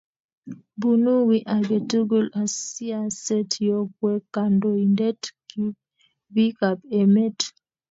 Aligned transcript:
bunu 0.81 1.11
wiy 1.27 1.43
age 1.55 1.77
tugul 1.89 2.25
siaset 2.57 3.51
yo 3.67 3.77
kwee 3.97 4.19
kandoindet 4.33 5.21
bikap 6.33 6.79
emet 6.99 7.39